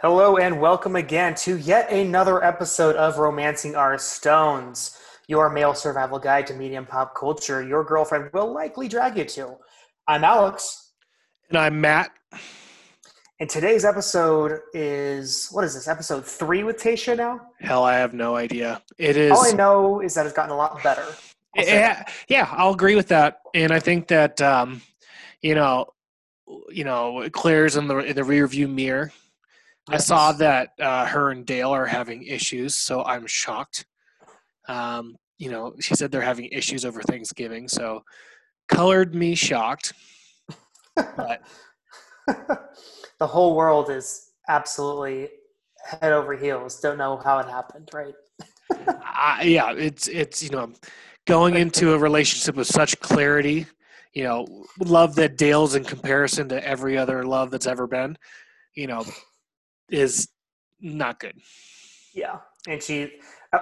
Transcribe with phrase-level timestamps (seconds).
[0.00, 6.18] Hello and welcome again to yet another episode of Romancing Our Stones, your male survival
[6.18, 9.56] guide to medium pop culture your girlfriend will likely drag you to.
[10.06, 10.92] I'm Alex,
[11.48, 12.10] And I'm Matt.
[13.40, 17.40] and today's episode is what is this, episode three with Tayshia now?
[17.60, 18.80] Hell, I have no idea.
[18.98, 19.32] It is.
[19.32, 21.04] All I know is that it's gotten a lot better.
[21.56, 23.40] Yeah, yeah, I'll agree with that.
[23.52, 24.80] And I think that um,
[25.42, 25.86] you know,
[26.70, 29.12] you know, Claire's in the in the rear view mirror.
[29.88, 33.86] I saw that uh, her and Dale are having issues, so I'm shocked.
[34.68, 38.04] Um, you know, she said they're having issues over Thanksgiving, so
[38.68, 39.94] colored me shocked.
[40.94, 41.42] But
[42.26, 45.30] the whole world is absolutely
[45.84, 46.80] head over heels.
[46.80, 48.14] Don't know how it happened, right?
[49.04, 50.72] I, yeah, it's it's you know,
[51.26, 53.66] going into a relationship with such clarity.
[54.12, 58.18] You know, love that Dale's in comparison to every other love that's ever been.
[58.74, 59.04] You know,
[59.90, 60.28] is
[60.80, 61.34] not good.
[62.14, 63.12] Yeah, and she,
[63.52, 63.58] uh,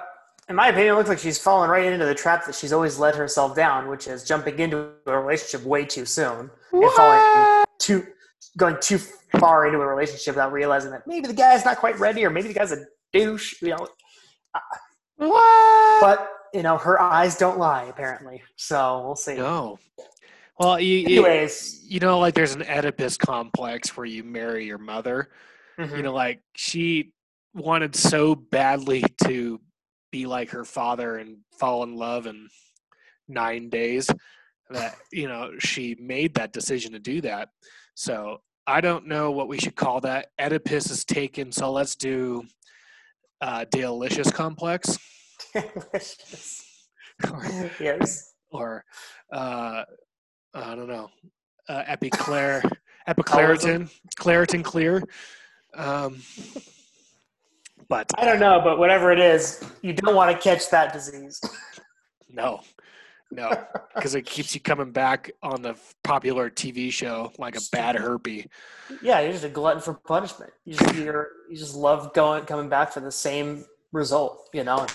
[0.49, 2.99] in my opinion, it looks like she's fallen right into the trap that she's always
[2.99, 8.07] led herself down, which is jumping into a relationship way too soon and falling too,
[8.57, 8.99] going too
[9.39, 12.49] far into a relationship without realizing that maybe the guy's not quite ready, or maybe
[12.49, 13.61] the guy's a douche.
[13.61, 13.89] You know,
[15.17, 16.01] What?
[16.01, 18.43] but you know, her eyes don't lie apparently.
[18.57, 19.35] So we'll see.
[19.35, 19.79] no.
[20.59, 24.79] Well, you, you Anyways, you know, like there's an Oedipus complex where you marry your
[24.79, 25.29] mother.
[25.79, 25.97] Mhm.
[25.97, 27.13] You know, like she
[27.55, 29.61] wanted so badly to
[30.13, 32.49] be like her father and fall in love in
[33.29, 34.09] nine days
[34.71, 37.49] that you know she made that decision to do that.
[37.95, 40.29] So I don't know what we should call that.
[40.41, 42.45] Oedipus is taken, so let's do
[43.41, 44.99] uh, Dalelicious complex
[45.53, 46.65] Delicious.
[47.31, 48.35] or, yes.
[48.51, 48.85] or
[49.33, 49.85] uh,
[50.55, 51.11] I don't know,
[51.69, 52.69] uh, Epiclair,
[53.09, 55.03] Epiclaritin, Claritin Clear.
[55.77, 56.23] Um,
[57.89, 61.41] but I don't know, but whatever it is, you don't want to catch that disease.
[62.31, 62.61] no,
[63.31, 63.51] no,
[63.95, 68.49] because it keeps you coming back on the popular TV show like a bad herpy.
[69.03, 70.53] Yeah, you're just a glutton for punishment.
[70.65, 74.49] You just you're, you just love going coming back for the same result.
[74.53, 74.87] You know.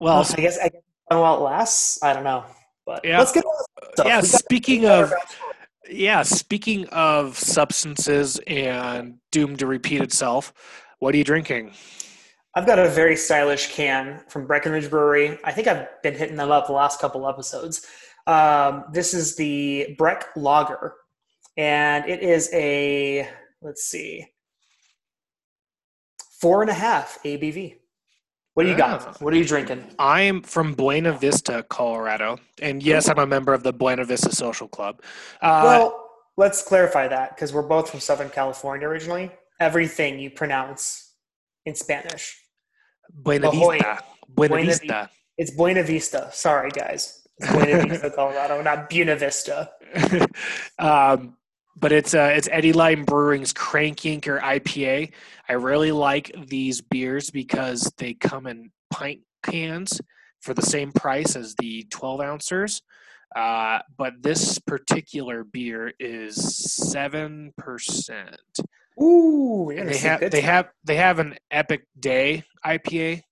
[0.00, 2.44] Well, I guess I guess while it lasts, I don't know.
[2.84, 3.18] But Yeah.
[3.18, 4.06] let's get on to stuff.
[4.06, 4.20] yeah.
[4.20, 5.36] Speaking we got our of.
[5.90, 10.52] Yeah, speaking of substances and doomed to repeat itself,
[10.98, 11.72] what are you drinking?
[12.54, 15.38] I've got a very stylish can from Breckenridge Brewery.
[15.42, 17.86] I think I've been hitting them up the last couple episodes.
[18.26, 20.94] Um, this is the Breck Lager,
[21.56, 23.28] and it is a
[23.62, 24.26] let's see,
[26.40, 27.76] four and a half ABV.
[28.54, 29.20] What do you got?
[29.22, 29.82] What are you drinking?
[29.98, 34.68] I'm from Buena Vista, Colorado, and yes, I'm a member of the Buena Vista Social
[34.68, 35.00] Club.
[35.40, 39.30] Uh, well, let's clarify that because we're both from Southern California originally.
[39.58, 41.14] Everything you pronounce
[41.64, 42.38] in Spanish.
[43.14, 43.78] Buena Ahoy.
[43.78, 43.98] Vista,
[44.28, 45.10] Buena, Buena Vista.
[45.38, 46.28] It's Buena Vista.
[46.32, 47.26] Sorry, guys.
[47.38, 49.70] It's Buena Vista, Colorado, not Buena Vista.
[50.78, 51.38] um,
[51.76, 55.12] but it's uh, it's Eddyline Brewing's Crank Yanker IPA.
[55.48, 60.00] I really like these beers because they come in pint cans
[60.40, 62.82] for the same price as the 12 ouncers.
[63.34, 66.36] Uh, but this particular beer is
[66.74, 68.36] seven percent.
[69.00, 73.22] Ooh, you're And gonna they have they have they have an Epic Day IPA.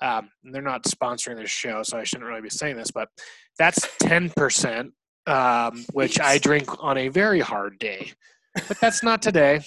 [0.00, 3.08] Um, they're not sponsoring this show, so I shouldn't really be saying this, but
[3.58, 4.92] that's ten percent,
[5.26, 8.12] um, which I drink on a very hard day.
[8.68, 9.60] But that's not today.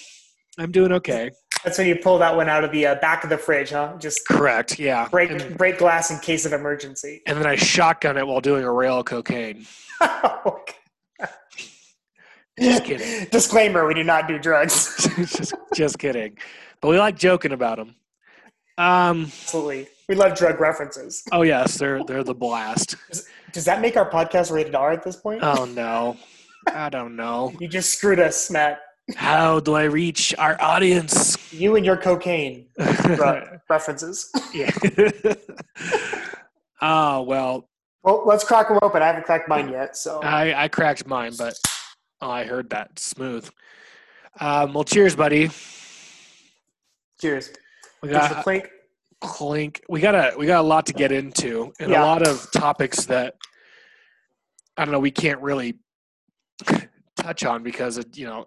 [0.58, 1.30] I'm doing okay.
[1.64, 3.94] That's when you pull that one out of the uh, back of the fridge, huh?
[3.98, 4.78] Just Correct.
[4.78, 5.08] Yeah.
[5.08, 7.22] break And, break glass in case of emergency.
[7.26, 9.66] and then I shotgun it while doing a rail of cocaine.
[12.60, 13.26] Just kidding.
[13.30, 15.08] Disclaimer: We do not do drugs.
[15.16, 16.36] just, just kidding.
[16.82, 17.94] But we like joking about them.
[18.80, 19.24] Um.
[19.24, 21.22] Absolutely, we love drug references.
[21.32, 22.96] Oh yes, they're they're the blast.
[23.52, 25.40] Does that make our podcast rated R at this point?
[25.42, 26.16] Oh no.
[26.72, 27.52] I don't know.
[27.60, 28.80] you just screwed us, Matt.
[29.16, 31.36] How do I reach our audience?
[31.52, 32.66] You and your cocaine
[33.68, 34.30] references.
[34.54, 34.70] yeah.
[36.80, 37.68] oh well,
[38.02, 39.02] Well, let's crack them open.
[39.02, 41.58] I haven't cracked mine yet, so I I cracked mine, but
[42.20, 43.48] oh, I heard that smooth.
[44.38, 45.50] Um, well, cheers, buddy.
[47.20, 47.50] cheers.
[48.02, 48.68] We got clink.
[49.20, 49.82] clink.
[49.88, 52.02] We got a we got a lot to get into, and Yeah.
[52.02, 53.36] a lot of topics that
[54.76, 55.00] I don't know.
[55.00, 55.74] We can't really
[57.16, 58.46] touch on because it, you know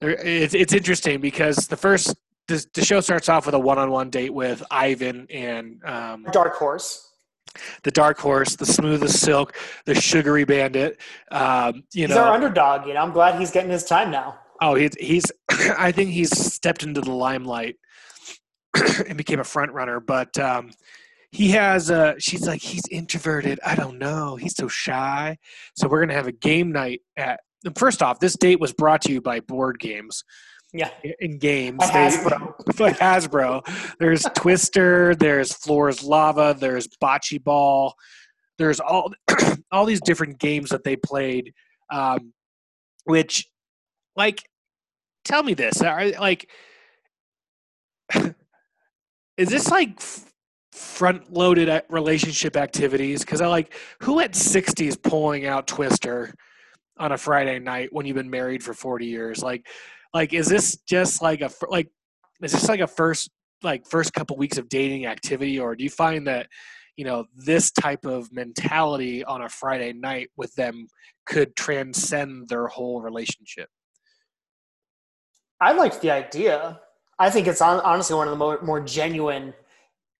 [0.00, 2.14] it's it's interesting because the first
[2.46, 7.12] the, the show starts off with a one-on-one date with Ivan and um, Dark horse.
[7.82, 9.54] the dark horse, the smooth as silk,
[9.84, 10.98] the sugary bandit.
[11.30, 12.86] Um, you He's know, our underdog.
[12.86, 14.38] You know, I'm glad he's getting his time now.
[14.62, 15.24] Oh, he's he's.
[15.78, 17.76] I think he's stepped into the limelight
[19.08, 20.00] and became a front runner.
[20.00, 20.70] But um,
[21.30, 21.90] he has.
[21.90, 23.60] Uh, she's like he's introverted.
[23.64, 24.36] I don't know.
[24.36, 25.36] He's so shy.
[25.76, 27.40] So we're gonna have a game night at.
[27.76, 30.22] First off, this date was brought to you by Board Games.
[30.72, 30.90] Yeah.
[31.20, 32.76] In games, By They- Hasbro.
[32.78, 33.96] by Hasbro.
[33.98, 35.14] There's Twister.
[35.14, 36.54] There's Floor's Lava.
[36.58, 37.94] There's Bocce Ball.
[38.58, 39.12] There's all
[39.72, 41.52] all these different games that they played.
[41.90, 42.32] Um,
[43.04, 43.46] which,
[44.14, 44.46] like,
[45.24, 46.48] tell me this: are like,
[49.38, 50.00] is this like
[50.72, 53.20] front-loaded relationship activities?
[53.20, 56.34] Because I like who at 60 is pulling out Twister
[56.98, 59.42] on a Friday night when you've been married for 40 years?
[59.42, 59.66] Like,
[60.12, 61.88] like is this just like a like
[62.42, 63.30] is this like a first
[63.62, 66.48] like first couple weeks of dating activity, or do you find that
[66.96, 70.88] you know this type of mentality on a Friday night with them
[71.26, 73.68] could transcend their whole relationship?
[75.60, 76.80] I liked the idea.
[77.18, 79.54] I think it's hon- honestly one of the more, more genuine,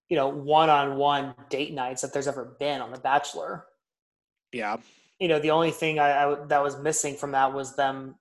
[0.09, 3.65] you know, one-on-one date nights that there's ever been on The Bachelor.
[4.51, 4.77] Yeah,
[5.19, 8.15] You know, the only thing I, I that was missing from that was them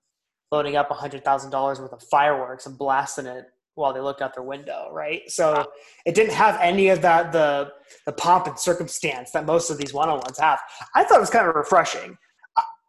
[0.52, 4.34] loading up hundred thousand dollars worth of fireworks and blasting it while they looked out
[4.34, 5.22] their window, right?
[5.30, 5.70] So
[6.04, 7.72] it didn't have any of that the
[8.04, 10.60] the pomp and circumstance that most of these one-on-ones have.
[10.94, 12.18] I thought it was kind of refreshing.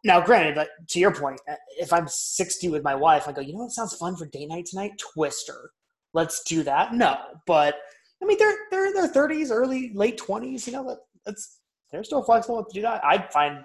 [0.02, 3.42] Now, granted, like, to your point, uh, if I'm 60 with my wife, I go,
[3.42, 4.92] you know what sounds fun for date night tonight?
[4.98, 5.72] Twister.
[6.14, 6.94] Let's do that.
[6.94, 7.16] No,
[7.46, 7.76] but
[8.22, 10.66] I mean, they're they're in their 30s, early late 20s.
[10.66, 11.58] You know, that that's
[11.90, 13.04] they're still flexible to do that.
[13.04, 13.64] I'd find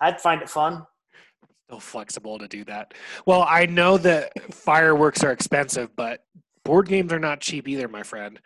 [0.00, 0.86] I'd find it fun.
[1.68, 2.94] still flexible to do that.
[3.26, 6.20] Well, I know that fireworks are expensive, but
[6.64, 8.40] board games are not cheap either, my friend.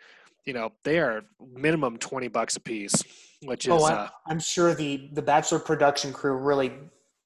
[0.45, 1.23] You know, they are
[1.53, 3.01] minimum twenty bucks a piece,
[3.43, 6.73] which is Oh, I, uh, I'm sure the the Bachelor production crew really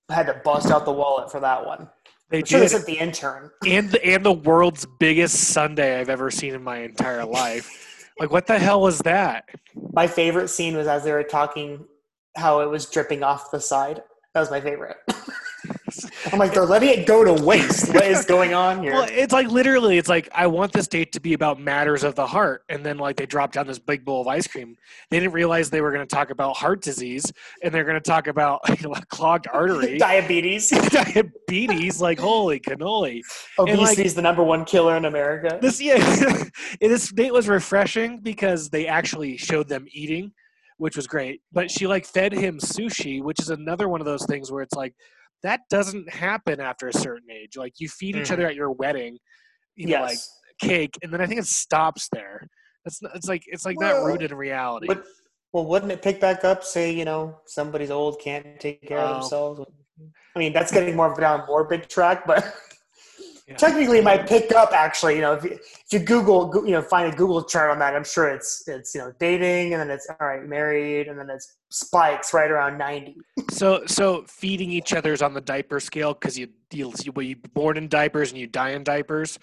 [0.10, 1.90] had to bust out the wallet for that one.
[2.30, 3.52] They sure did, sent the intern.
[3.66, 8.12] and the, and the world's biggest sundae I've ever seen in my entire life.
[8.20, 9.46] Like, what the hell was that?
[9.94, 11.86] My favorite scene was as they were talking
[12.36, 14.02] how it was dripping off the side.
[14.34, 14.98] That was my favorite.
[16.32, 17.94] I'm like, they're letting it go to waste.
[17.94, 18.94] What is going on here?
[18.94, 22.16] Well, it's like literally, it's like I want this date to be about matters of
[22.16, 24.76] the heart, and then like they drop down this big bowl of ice cream.
[25.10, 27.32] They didn't realize they were going to talk about heart disease,
[27.64, 30.70] and they're going to talk about you know, clogged artery, Diabetes.
[30.90, 32.02] diabetes.
[32.02, 33.22] Like holy cannoli!
[33.60, 35.60] Obesity like- is the number one killer in America.
[35.62, 36.44] This yeah,
[36.82, 40.32] this date was refreshing because they actually showed them eating,
[40.78, 41.42] which was great.
[41.52, 44.76] But she like fed him sushi, which is another one of those things where it's
[44.76, 44.94] like
[45.44, 47.56] that doesn't happen after a certain age.
[47.58, 48.34] Like you feed each Mhm.
[48.34, 49.18] other at your wedding,
[49.76, 50.20] you know, like
[50.60, 52.48] cake, and then I think it stops there.
[52.86, 54.88] It's not, it's like it's like not rooted in reality.
[54.88, 55.04] But,
[55.54, 56.64] well, wouldn't it pick back up?
[56.64, 59.14] Say, you know, somebody's old, can't take care of Oh.
[59.14, 59.62] themselves.
[60.36, 62.56] I mean, that's getting more of a down morbid track, but
[63.48, 63.56] Yeah.
[63.56, 64.74] technically, it might pick up.
[64.74, 67.80] Actually, you know, if you, if you Google, you know, find a Google chart on
[67.80, 71.18] that, I'm sure it's it's you know dating, and then it's all right, married, and
[71.18, 73.16] then it's spikes right around ninety.
[73.50, 77.38] So so feeding each other's on the diaper scale because you you you well, you
[77.54, 79.40] born in diapers and you die in diapers,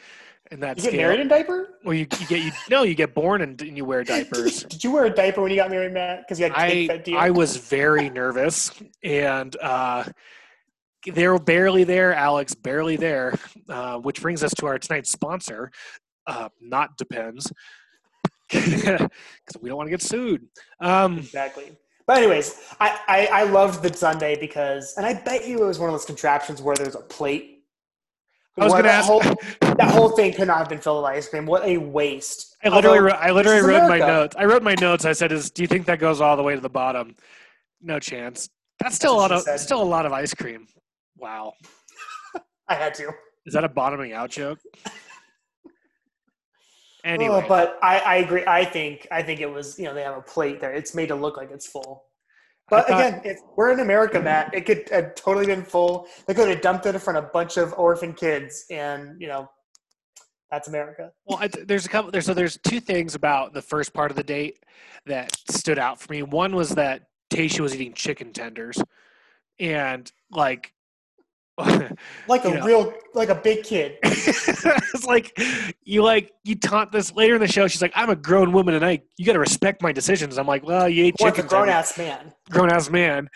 [0.51, 1.01] and that You get scale.
[1.01, 1.71] married in diaper?
[1.85, 4.65] Well, you, you get you no, you get born and, and you wear diapers.
[4.65, 6.21] Did you wear a diaper when you got married, Matt?
[6.21, 7.03] Because you had I.
[7.17, 8.71] I was very nervous,
[9.03, 10.05] and uh,
[11.13, 12.15] they were barely there.
[12.15, 15.71] Alex barely there, uh, which brings us to our tonight's sponsor.
[16.27, 17.53] Uh, not depends,
[18.51, 19.09] because
[19.61, 20.47] we don't want to get sued.
[20.81, 21.77] Um, Exactly.
[22.07, 25.79] But anyways, I, I, I loved the sundae because, and I bet you it was
[25.79, 27.65] one of those contraptions where there's a plate.
[28.59, 29.07] I was going to ask.
[29.09, 31.45] Whole, that whole thing could not have been filled with ice cream.
[31.45, 32.57] What a waste!
[32.63, 34.37] I literally, Although, wrote, I literally wrote my notes.
[34.39, 35.05] I wrote my notes.
[35.05, 37.17] I said, "Is do you think that goes all the way to the bottom?"
[37.83, 38.49] No chance.
[38.79, 39.59] That's still a lot of said.
[39.59, 40.69] still a lot of ice cream.
[41.17, 41.55] Wow,
[42.69, 43.11] I had to.
[43.47, 44.59] is that a bottoming out joke?
[47.05, 48.45] Anyway, Oh, but I, I agree.
[48.47, 50.73] I think I think it was you know they have a plate there.
[50.73, 52.05] It's made to look like it's full.
[52.71, 56.07] But thought- again, if we're in America, Matt, it could have totally been full.
[56.27, 59.29] They could have dumped it in front of a bunch of orphan kids, and you
[59.29, 59.51] know,
[60.51, 61.13] that's America.
[61.27, 62.11] Well, I, there's a couple.
[62.11, 64.61] There's so there's two things about the first part of the date
[65.05, 66.23] that stood out for me.
[66.23, 68.79] One was that Tayshia was eating chicken tenders,
[69.61, 70.73] and like,
[72.29, 72.65] Like You a know.
[72.65, 73.99] real, like a big kid.
[74.03, 75.39] it's like
[75.85, 77.69] you like you taunt this later in the show.
[77.69, 80.47] She's like, "I'm a grown woman, and I you got to respect my decisions." I'm
[80.47, 82.33] like, "Well, you ate a chicken grown tenders, ass man?
[82.51, 83.29] grown ass man."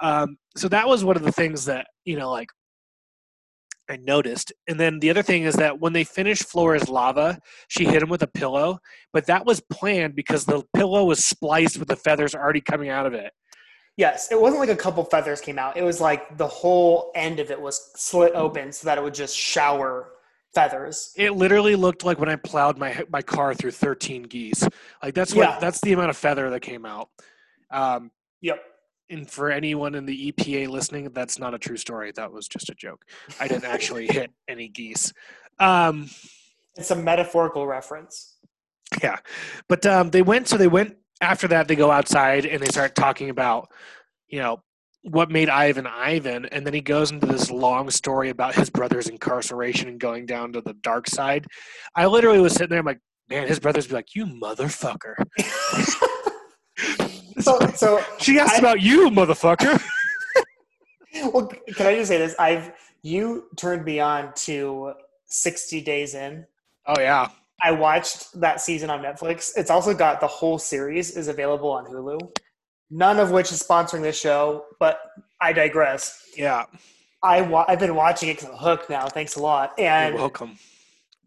[0.00, 2.48] Um, so that was one of the things that you know, like.
[3.88, 4.52] I noticed.
[4.66, 8.08] And then the other thing is that when they finished Floor's lava, she hit him
[8.08, 8.80] with a pillow,
[9.12, 13.06] but that was planned because the pillow was spliced with the feathers already coming out
[13.06, 13.32] of it.
[13.96, 15.76] Yes, it wasn't like a couple feathers came out.
[15.76, 19.14] It was like the whole end of it was slit open so that it would
[19.14, 20.10] just shower
[20.54, 21.12] feathers.
[21.16, 24.68] It literally looked like when I plowed my my car through 13 geese.
[25.02, 25.58] Like that's what Yeah.
[25.60, 27.08] that's the amount of feather that came out.
[27.70, 28.10] Um,
[28.42, 28.62] Yep.
[29.08, 32.12] and for anyone in the EPA listening, that's not a true story.
[32.12, 33.04] That was just a joke.
[33.40, 35.12] I didn't actually hit any geese.
[35.58, 36.10] Um,
[36.76, 38.36] It's a metaphorical reference.
[39.02, 39.18] yeah,
[39.68, 40.48] but um, they went.
[40.48, 41.68] So they went after that.
[41.68, 43.70] They go outside and they start talking about,
[44.28, 44.62] you know,
[45.02, 49.06] what made Ivan Ivan, and then he goes into this long story about his brother's
[49.08, 51.46] incarceration and going down to the dark side.
[51.94, 52.98] I literally was sitting there, I'm like,
[53.30, 55.14] man, his brothers be like, you motherfucker.
[57.38, 59.80] So, so she asked I- about you, motherfucker.
[61.32, 62.34] well, can I just say this?
[62.38, 64.94] I've you turned me on to
[65.26, 66.46] 60 Days In.
[66.86, 67.28] oh yeah,
[67.62, 69.52] I watched that season on Netflix.
[69.56, 72.18] It's also got the whole series is available on Hulu.
[72.90, 75.00] None of which is sponsoring this show, but
[75.40, 76.22] I digress.
[76.36, 76.64] yeah.
[77.22, 79.08] I wa- I've been watching it because I'm hooked now.
[79.08, 79.72] Thanks a lot.
[79.78, 80.58] You're And welcome.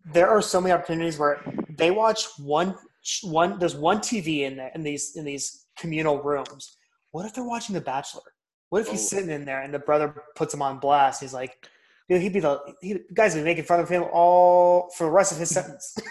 [0.06, 2.76] there are so many opportunities where they watch one
[3.24, 3.58] one.
[3.60, 6.78] There's one TV in there in these in these communal rooms.
[7.12, 8.22] What if they're watching The Bachelor?
[8.70, 9.18] What if he's Oh.
[9.18, 11.22] sitting in there and the brother puts him on blast?
[11.22, 11.68] He's like,
[12.10, 15.32] dude, he'd be the he, guys be making fun of him all for the rest
[15.32, 15.98] of his sentence.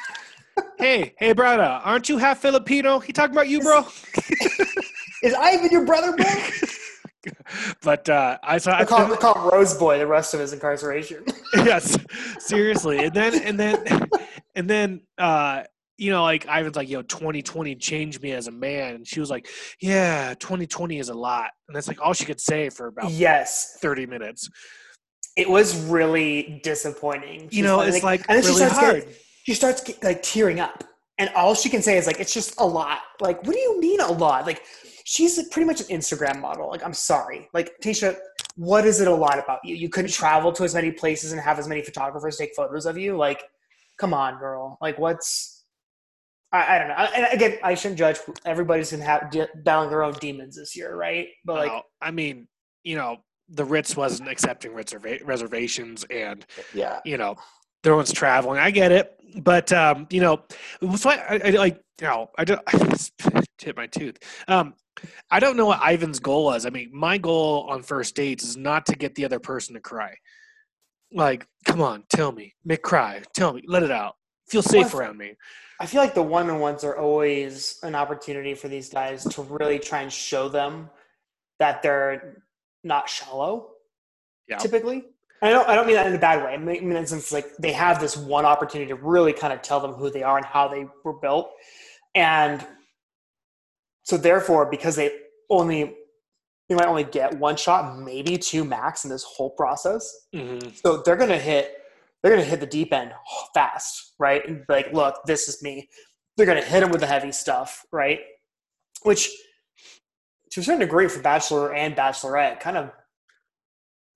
[0.77, 2.99] Hey, hey, brother, aren't you half Filipino?
[2.99, 3.87] He talking about you, bro.
[5.23, 6.27] Is Ivan your brother, bro?
[7.83, 8.77] but uh, I saw.
[8.77, 11.25] I call, him, I call him Rose Boy the rest of his incarceration.
[11.55, 11.97] yes,
[12.41, 13.05] seriously.
[13.05, 14.09] And then and then
[14.57, 15.63] and then uh,
[15.99, 18.95] you know, like Ivan's like, yo, 2020 changed me as a man.
[18.97, 19.49] And she was like,
[19.81, 21.51] Yeah, 2020 is a lot.
[21.67, 24.49] And that's like all she could say for about yes, 30 minutes.
[25.39, 27.43] It was really disappointing.
[27.45, 28.95] You She's know, it's like and then she really starts hard.
[29.03, 29.15] getting-
[29.45, 30.85] she starts like tearing up,
[31.17, 33.81] and all she can say is like, "It's just a lot." Like, what do you
[33.81, 34.45] mean a lot?
[34.45, 34.63] Like,
[35.05, 36.69] she's pretty much an Instagram model.
[36.69, 38.17] Like, I'm sorry, like Tayshia,
[38.57, 39.75] what is it a lot about you?
[39.77, 42.99] You couldn't travel to as many places and have as many photographers take photos of
[42.99, 43.17] you.
[43.17, 43.43] Like,
[43.97, 44.77] come on, girl.
[44.83, 45.65] Like, what's
[46.53, 46.95] I, I don't know.
[46.95, 48.19] And again, I shouldn't judge.
[48.45, 51.29] Everybody's gonna have de- battling their own demons this year, right?
[51.45, 52.49] But like, Well, I mean,
[52.83, 53.19] you know,
[53.49, 57.37] the Ritz wasn't accepting reserva- reservations and yeah, you know,
[57.83, 58.59] there was traveling.
[58.59, 60.43] I get it, but um, you know,
[60.97, 63.13] so I, I, like, you know, I don't I just
[63.61, 64.19] hit my tooth.
[64.47, 64.75] Um,
[65.31, 66.67] I don't know what Ivan's goal was.
[66.67, 69.81] I mean, my goal on first dates is not to get the other person to
[69.81, 70.15] cry.
[71.13, 74.17] Like, come on, tell me, make cry, tell me, let it out,
[74.49, 75.35] feel safe Well, around me.
[75.81, 79.43] I feel like the one on ones are always an opportunity for these guys to
[79.43, 80.91] really try and show them
[81.61, 82.43] that they're
[82.85, 83.71] not shallow.
[84.49, 84.59] Yeah.
[84.59, 85.05] Typically,
[85.43, 85.69] I don't.
[85.69, 86.53] I don't mean that in a bad way.
[86.53, 89.33] I mean, I mean in the sense like they have this one opportunity to really
[89.33, 91.51] kind of tell them who they are and how they were built,
[92.15, 92.67] and
[94.03, 95.13] so therefore, because they
[95.51, 95.95] only
[96.69, 100.27] they might only get one shot, maybe two max in this whole process.
[100.35, 100.75] Mhm.
[100.83, 101.75] So they're gonna hit
[102.23, 103.13] they're gonna hit the deep end
[103.55, 104.47] fast, right?
[104.47, 105.89] And like, look, this is me.
[106.37, 108.21] They're gonna hit them with the heavy stuff, right?
[109.03, 109.31] Which
[110.59, 112.91] to a certain degree for Bachelor and Bachelorette kind of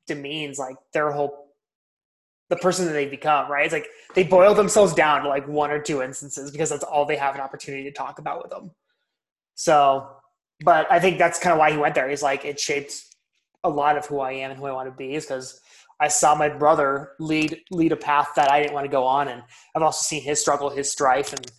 [0.09, 1.53] demeans like their whole
[2.49, 3.65] the person that they become, right?
[3.65, 7.07] It's like they boil themselves down to like one or two instances because that's all
[7.07, 8.73] they have an opportunity to talk about with them.
[9.55, 10.07] So,
[10.65, 12.11] but I think that's kind of why he went there.
[12.11, 12.93] He's like, it shaped
[13.65, 15.61] a lot of who I am and who I want to be is because
[16.01, 19.29] I saw my brother lead lead a path that I didn't want to go on,
[19.29, 19.43] and
[19.75, 21.53] I've also seen his struggle, his strife, and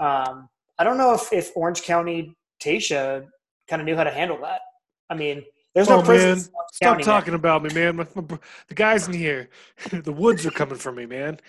[0.00, 0.48] um,
[0.78, 3.26] I don't know if if Orange County Tayshia
[3.72, 4.60] kind of knew how to handle that.
[5.08, 5.42] I mean,
[5.74, 6.48] there's no Oh, prisons.
[6.48, 6.54] man.
[6.72, 7.04] Stop County, man.
[7.06, 7.96] talking about me, man.
[7.96, 8.38] My, my,
[8.68, 9.48] the guys in here,
[9.90, 11.40] the woods are coming for me, man.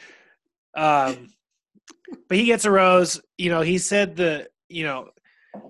[0.74, 1.34] Um,
[2.30, 3.22] but he gets a rose.
[3.38, 5.10] You know, he said the, you know,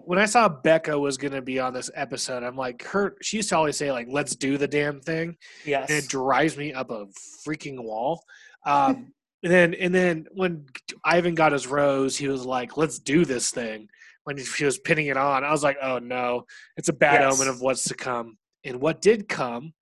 [0.06, 3.38] when I saw Becca was going to be on this episode, I'm like, her, she
[3.38, 5.36] used to always say, like, let's do the damn thing.
[5.66, 5.90] Yes.
[5.90, 7.08] And it drives me up a
[7.48, 8.24] freaking wall.
[8.64, 9.12] Um,
[9.44, 10.68] and then, and then when
[11.04, 13.90] Ivan got his rose, he was like, let's do this thing.
[14.26, 16.46] When she was pinning it on, I was like, oh no,
[16.78, 17.34] it's a bad Yes.
[17.40, 18.38] omen of what's to come.
[18.64, 19.74] And what did come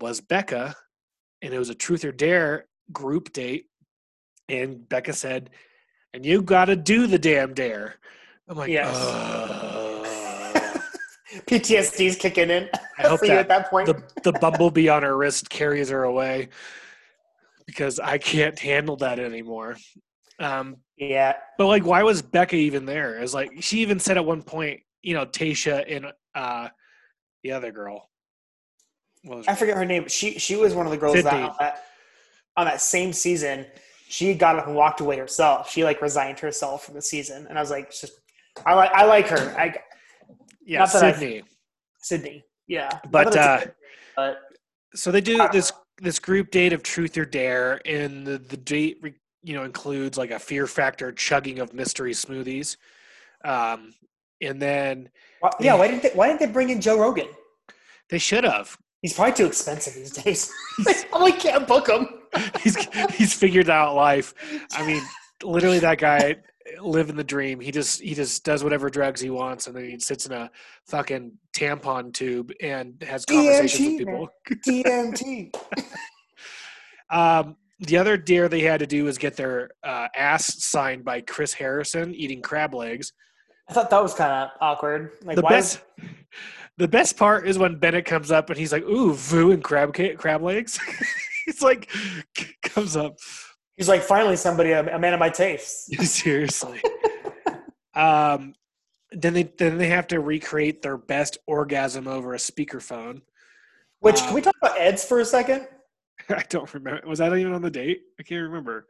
[0.00, 0.74] was Becca,
[1.42, 3.66] and it was a truth or dare group date.
[4.48, 5.50] And Becca said,
[6.12, 7.96] and you got to do the damn dare.
[8.48, 8.94] I'm like, Yes.
[11.46, 13.86] PTSD's kicking in I hope for you at that that point.
[13.86, 16.48] the, the bumblebee on her wrist carries her away
[17.66, 19.76] because I can't handle that anymore.
[20.40, 21.34] Um, yeah.
[21.58, 23.18] but like, why was Becca even there?
[23.18, 26.68] It's like she even said at one point, you know, Tayshia and uh,
[27.42, 28.10] the other girl.
[29.48, 30.06] I forget her name.
[30.08, 31.84] She she was one of the girls that on, that
[32.56, 33.64] on that same season,
[34.08, 35.70] she got up and walked away herself.
[35.70, 38.12] She like resigned herself from the season, and I was like, just
[38.66, 39.54] I like I like her.
[39.58, 39.74] I
[40.64, 41.42] yeah, that I've- Sydney.
[42.02, 42.44] Sydney.
[42.66, 43.60] Yeah, But, uh,
[44.16, 44.40] but
[44.94, 48.98] So they do this this group date of truth or dare, and the, the date
[49.02, 49.14] re-
[49.44, 52.76] you know includes like a fear factor chugging of mystery smoothies,
[53.44, 53.94] um,
[54.40, 55.10] and then
[55.40, 57.28] why- yeah, why didn't they, why didn't they bring in Joe Rogan?
[58.10, 58.76] they should have.
[59.02, 60.52] He's probably too expensive these days.
[60.84, 62.08] they probably can't book him.
[62.62, 62.76] he's
[63.14, 64.34] he's figured out life.
[64.72, 65.02] I mean,
[65.42, 66.36] literally, that guy
[66.80, 67.60] living the dream.
[67.60, 70.50] He just he just does whatever drugs he wants, and then he sits in a
[70.86, 74.28] fucking tampon tube and has conversations with people.
[74.66, 75.54] DMT.
[77.10, 81.20] Um, the other dare they had to do was get their uh, ass signed by
[81.20, 83.12] Chris Harrison eating crab legs.
[83.68, 85.12] I thought that was kind of awkward.
[85.24, 85.80] Like, the why best,
[86.76, 89.94] the best part is when Bennett comes up and he's like, "Ooh, vu and crab
[90.18, 90.78] crab legs."
[91.46, 91.90] he's like,
[92.62, 93.16] comes up
[93.76, 95.92] he's like, finally, somebody, a, a man of my taste.
[96.04, 96.80] seriously.
[97.94, 98.54] um,
[99.12, 103.22] then they then they have to recreate their best orgasm over a speakerphone.
[104.00, 105.68] Which Uh, can we talk about Ed's for a second?
[106.28, 107.06] I don't remember.
[107.06, 108.02] Was that even on the date?
[108.18, 108.86] I can't remember.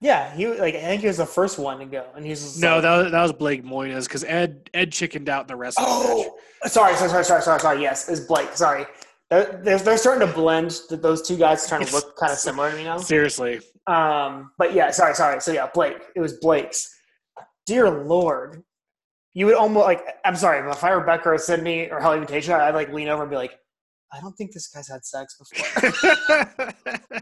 [0.00, 2.74] Yeah, he like I think he was the first one to go, and he's No,
[2.74, 5.84] like, that was, that was Blake Moynes because Ed Ed chickened out the rest of.
[5.88, 7.80] Oh, sorry, sorry, sorry, sorry, sorry, sorry.
[7.80, 8.52] Yes, it's Blake.
[8.54, 8.84] Sorry,
[9.30, 10.78] they're, they're, they're starting to blend.
[10.90, 12.98] Th- Those two guys are starting to look kind of similar to me now.
[12.98, 15.40] Seriously, Um, but yeah, sorry, sorry.
[15.40, 15.96] So yeah, Blake.
[16.14, 16.94] It was Blake's.
[17.64, 18.62] Dear Lord,
[19.32, 20.04] you would almost like.
[20.26, 23.22] I'm sorry, if I were Becca or Sydney or Helly Mutation, I'd like lean over
[23.22, 23.58] and be like,
[24.12, 25.92] I don't think this guy's had sex before.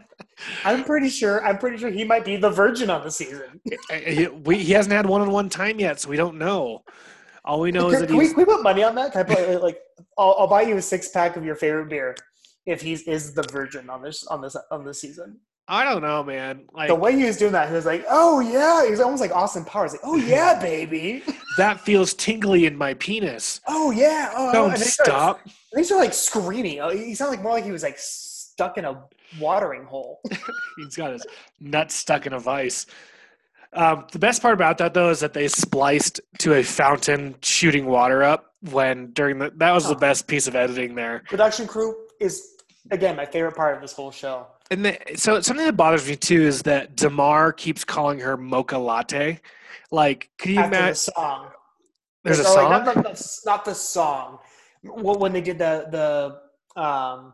[0.65, 1.43] I'm pretty sure.
[1.45, 3.59] I'm pretty sure he might be the virgin on the season.
[3.71, 6.83] Eh, eh, he, we, he hasn't had one-on-one time yet, so we don't know.
[7.43, 9.11] All we know is that can we, he's can we put money on that?
[9.11, 9.79] Can I put like?
[10.17, 12.15] I'll, I'll buy you a six pack of your favorite beer
[12.65, 15.39] if he's is the virgin on this on this on this season.
[15.67, 16.65] I don't know, man.
[16.73, 19.21] Like the way he was doing that, he was like, "Oh yeah," he was almost
[19.21, 21.23] like Austin Powers, like, "Oh yeah, baby,
[21.57, 23.61] that feels tingly in my penis.
[23.67, 25.41] oh yeah." Oh, Don't and then started- stop.
[25.43, 26.79] And he started like screaming.
[26.81, 29.03] Oh, He sounded like more like he was like stuck in a
[29.39, 30.21] watering hole.
[30.77, 31.25] He's got his
[31.59, 32.85] nuts stuck in a vice.
[33.73, 37.87] Um, the best part about that though is that they spliced to a fountain shooting
[37.87, 41.23] water up when during the that was the best piece of editing there.
[41.27, 42.53] Production crew is
[42.91, 44.47] again my favorite part of this whole show.
[44.71, 48.77] And the, so something that bothers me too is that Demar keeps calling her mocha
[48.77, 49.39] latte.
[49.91, 50.95] Like, could you After the imagine?
[50.95, 51.49] song,
[52.23, 52.85] There's a Or, like, song.
[52.85, 54.39] not, not, not the song.
[54.83, 55.87] Well, when they did the
[56.75, 57.33] the um,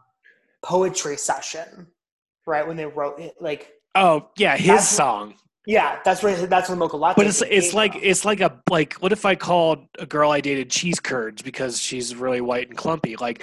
[0.61, 1.87] poetry session,
[2.45, 2.67] right?
[2.67, 5.33] When they wrote it, like Oh yeah, his song.
[5.65, 7.15] yeah, that's where that's where Mocha Latte.
[7.17, 8.01] But it's it's like from.
[8.03, 11.79] it's like a like what if I called a girl I dated cheese curds because
[11.81, 13.15] she's really white and clumpy?
[13.17, 13.41] Like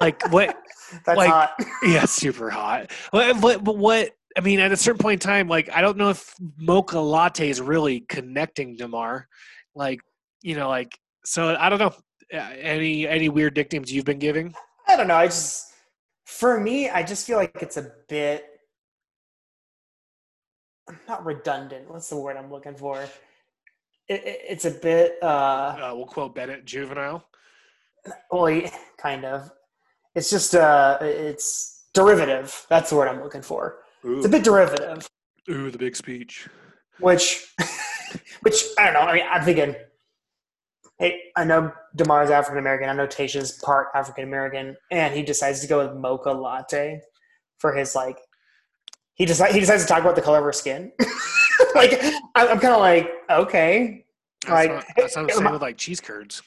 [0.00, 0.56] like what
[1.04, 1.54] that's like- hot.
[1.82, 2.90] yeah, super hot.
[3.12, 5.96] But, but but what I mean at a certain point in time, like I don't
[5.96, 9.28] know if mocha latte is really connecting Demar.
[9.74, 10.00] Like,
[10.42, 11.94] you know, like so I don't know.
[12.32, 14.54] Uh, Any any weird nicknames you've been giving?
[14.88, 15.16] I don't know.
[15.16, 15.66] I just
[16.24, 18.46] for me, I just feel like it's a bit
[21.08, 21.90] not redundant.
[21.90, 23.00] What's the word I'm looking for?
[23.02, 23.10] It,
[24.24, 27.24] it, it's a bit uh, Uh, we'll quote Bennett juvenile.
[28.30, 29.50] well, yeah, kind of.
[30.14, 32.66] It's just uh, it's derivative.
[32.68, 33.78] That's the word I'm looking for.
[34.04, 35.08] It's a bit derivative.
[35.50, 36.48] ooh, the big speech.
[37.00, 37.54] which
[38.42, 39.00] which I don't know.
[39.00, 39.74] I mean, I'm thinking,
[40.98, 42.88] hey, I know Demar is African American.
[42.88, 47.00] I know Tayshia's part African American, and he decides to go with mocha latte
[47.58, 48.18] for his like.
[49.14, 50.92] He decides he decides to talk about the color of her skin.
[51.74, 51.92] like
[52.34, 54.04] I- I'm kind of like okay.
[54.44, 56.42] That's Like, not, that's not the same remi- with like cheese curds.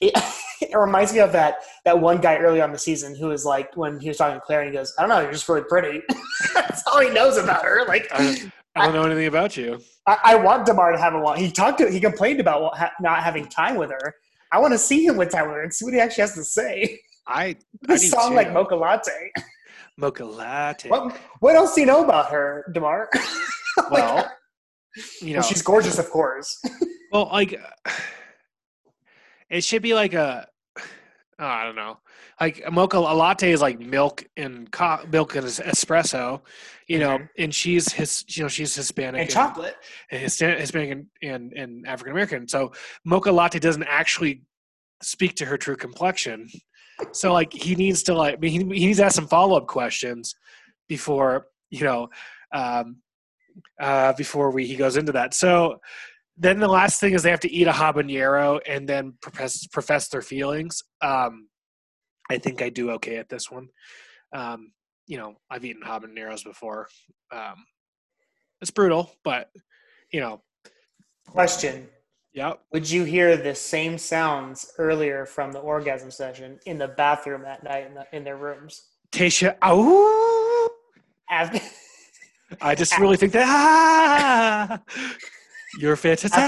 [0.00, 0.12] It,
[0.60, 3.76] it reminds me of that that one guy early on the season who was like
[3.76, 5.64] when he was talking to Claire and he goes, I don't know, you're just really
[5.68, 6.02] pretty.
[6.54, 7.84] That's all he knows about her.
[7.86, 9.80] Like I, I don't know anything about you.
[10.06, 11.36] I, I want Demar to have a long.
[11.36, 11.90] He talked to.
[11.90, 14.14] He complained about not having time with her.
[14.52, 16.98] I want to see him with Tyler and see what he actually has to say.
[17.26, 18.36] I do song too.
[18.36, 19.30] like Mocha Latte.
[19.96, 20.88] mocha latte.
[20.88, 23.08] What What else do you know about her, Demar?
[23.76, 24.32] Like, Well,
[25.20, 26.60] you know, well, she's gorgeous, of course.
[27.12, 27.60] Well, like
[29.50, 30.46] it should be like a
[30.78, 31.98] oh, I don't know.
[32.40, 36.40] Like a mocha a latte is like milk and co- milk and espresso,
[36.86, 37.28] you know, Mhm.
[37.38, 39.76] and she's his you know, she's Hispanic And chocolate.
[40.10, 42.48] and Hispanic and, and, and African American.
[42.48, 42.72] So
[43.04, 44.42] mocha latte doesn't actually
[45.02, 46.48] speak to her true complexion.
[47.12, 50.34] So like he needs to like he, he needs to ask some follow up questions
[50.88, 52.08] before you know
[52.52, 52.96] um,
[53.80, 55.32] uh, before we he goes into that.
[55.34, 55.78] So
[56.40, 60.08] then the last thing is they have to eat a habanero and then profess profess
[60.08, 60.82] their feelings.
[61.02, 61.48] Um,
[62.30, 63.68] I think I do okay at this one.
[64.34, 64.72] Um,
[65.06, 66.88] you know, I've eaten habaneros before.
[67.32, 67.56] Um,
[68.62, 69.50] it's brutal, but
[70.12, 70.42] you know,
[71.26, 71.88] Question:
[72.32, 72.60] Yep.
[72.72, 77.62] Would you hear the same sounds earlier from the orgasm session in the bathroom that
[77.62, 78.82] night in, the, in their rooms?
[79.12, 80.70] Tayshia, oh,
[81.30, 81.60] After,
[82.60, 84.80] I just really think that ah,
[85.78, 86.38] you're fantastic.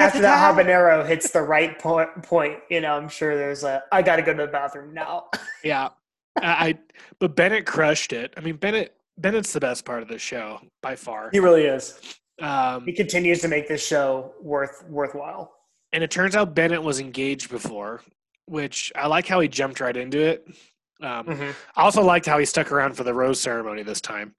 [0.00, 4.02] after that habanero hits the right point, point, you know, I'm sure there's a, I
[4.02, 5.26] got to go to the bathroom now.
[5.64, 5.88] Yeah,
[6.36, 6.78] I.
[7.20, 8.34] But Bennett crushed it.
[8.36, 8.94] I mean, Bennett.
[9.16, 11.30] Bennett's the best part of the show by far.
[11.32, 11.98] he really is.
[12.42, 15.52] Um, He continues to make this show worth worthwhile.
[15.92, 18.02] and it turns out Bennett was engaged before,
[18.46, 20.46] which I like how he jumped right into it.
[21.02, 24.34] Um, I also liked how he stuck around for the rose ceremony this time.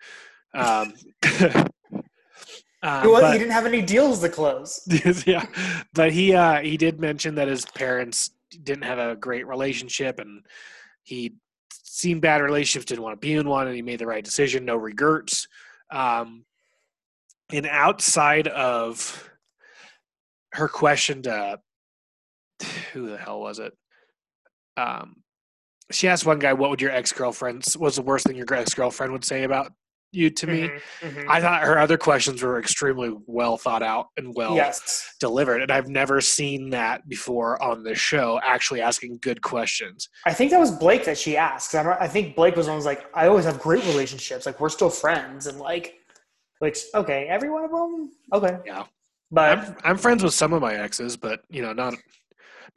[0.54, 0.94] Um,
[2.86, 4.82] um, He, was, but- he didn't have any deals to close.
[5.26, 5.46] yeah,
[5.94, 8.32] but he uh, he did mention that his parents
[8.64, 10.46] didn't have a great relationship, and
[11.04, 11.36] he
[11.72, 14.66] seen bad relationships, didn't want to be in one, and he made the right decision.
[14.66, 15.48] No regrets.
[15.92, 16.46] Um,
[17.52, 19.30] and outside of
[20.54, 21.60] her question to
[22.94, 23.74] who the hell was it?
[24.78, 25.18] Um,
[25.92, 27.78] she asked one guy, "What would your ex girlfriend's?
[27.78, 29.72] Was the worst thing your ex girlfriend would say about
[30.16, 31.26] you to me?" Mhm, mhm.
[31.30, 35.16] I thought her other questions were extremely well thought out and well yes.
[35.20, 38.40] delivered, and I've never seen that before on this show.
[38.44, 40.10] Actually, asking good questions.
[40.26, 41.76] I think that was Blake that she asked.
[41.76, 44.46] I, don't, I think Blake was always like, I always have great relationships.
[44.46, 45.96] Like we're still friends, and like,
[46.60, 48.86] which okay, every one of them, okay, Yeah.
[49.32, 51.96] But I'm I'm friends with some of my exes, but you know, not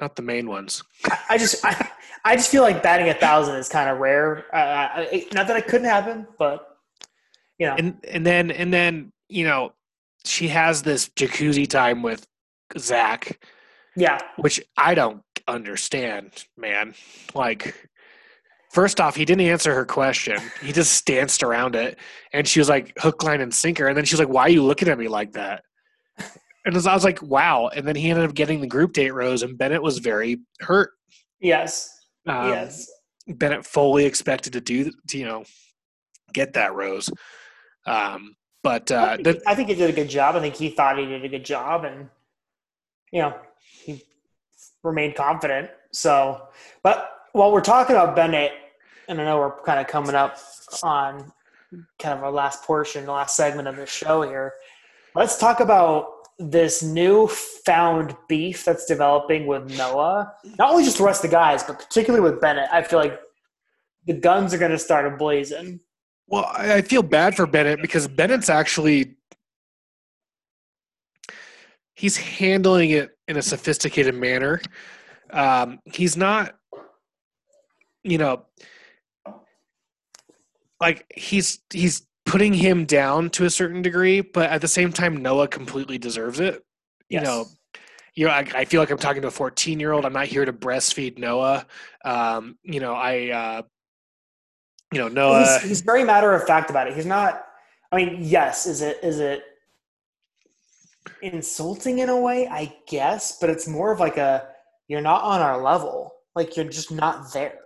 [0.00, 0.82] not the main ones.
[1.28, 1.90] I just, I,
[2.24, 4.44] I just feel like batting a thousand is kind of rare.
[4.54, 6.67] Uh, not that it couldn't happen, but
[7.66, 9.72] know, And and then and then you know,
[10.24, 12.26] she has this jacuzzi time with
[12.78, 13.40] Zach,
[13.96, 16.94] yeah, which I don't understand, man.
[17.34, 17.74] Like,
[18.72, 20.38] first off, he didn't answer her question.
[20.62, 21.98] He just danced around it,
[22.32, 23.86] and she was like hook, line, and sinker.
[23.86, 25.62] And then she was like, "Why are you looking at me like that?"
[26.64, 29.42] And I was like, "Wow!" And then he ended up getting the group date rose,
[29.42, 30.90] and Bennett was very hurt.
[31.40, 31.88] yes,
[32.26, 32.86] Um, yes.
[33.26, 35.44] Bennett fully expected to do, to, you know,
[36.34, 37.08] get that rose.
[37.88, 40.36] Um, but I, uh, think, the, I think he did a good job.
[40.36, 42.08] I think he thought he did a good job, and
[43.12, 43.34] you know,
[43.82, 44.02] he
[44.82, 45.70] remained confident.
[45.92, 46.48] So,
[46.82, 48.52] but while we're talking about Bennett,
[49.08, 50.38] and I know we're kind of coming up
[50.82, 51.32] on
[51.98, 54.54] kind of our last portion, the last segment of the show here.
[55.14, 60.34] Let's talk about this new found beef that's developing with Noah.
[60.58, 62.68] Not only just the rest of the guys, but particularly with Bennett.
[62.70, 63.18] I feel like
[64.06, 65.80] the guns are going to start ablazing.
[66.28, 69.16] Well, I I feel bad for Bennett because Bennett's actually
[71.94, 74.60] he's handling it in a sophisticated manner.
[75.30, 76.54] Um, he's not,
[78.04, 78.44] you know,
[80.80, 85.16] like he's he's putting him down to a certain degree, but at the same time,
[85.16, 86.62] Noah completely deserves it.
[87.08, 87.26] You Yes.
[87.26, 87.46] know,
[88.14, 90.04] you know, I, I feel like I'm talking to a 14 year old.
[90.04, 91.66] I'm not here to breastfeed Noah.
[92.04, 93.62] Um, you know, I, uh,
[94.92, 95.58] you know, Noah.
[95.60, 96.94] he's, he's very matter of fact about it.
[96.94, 97.44] He's not.
[97.92, 99.42] I mean, yes, is it is it
[101.22, 102.46] insulting in a way?
[102.46, 104.48] I guess, but it's more of like a
[104.88, 106.12] you're not on our level.
[106.34, 107.58] Like you're just not there,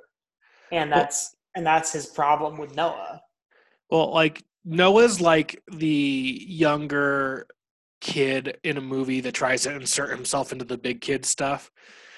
[0.71, 3.21] and Well- that's and that's his problem with Noah.
[3.91, 7.47] Well, like Noah's like the younger
[8.01, 11.71] kid in a movie that tries to insert himself into the big kid stuff,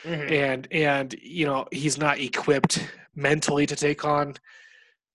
[0.04, 0.32] mm-hmm.
[0.32, 4.34] and and you know he's not equipped mentally to take on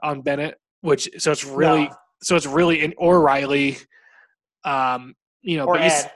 [0.01, 1.95] on Bennett, which so it's really No.
[2.21, 3.77] so it's really in or Riley,
[4.63, 6.11] um, you know, Or but Ed.